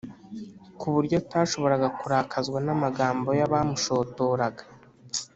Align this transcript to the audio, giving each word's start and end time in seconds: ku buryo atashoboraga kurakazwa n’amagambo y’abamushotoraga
ku 0.79 0.87
buryo 0.93 1.15
atashoboraga 1.23 1.87
kurakazwa 1.99 2.57
n’amagambo 2.65 3.29
y’abamushotoraga 3.39 4.63